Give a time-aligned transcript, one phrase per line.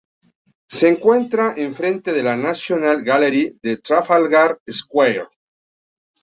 [0.71, 5.27] Se encuentra en frente de la National Gallery en Trafalgar Square.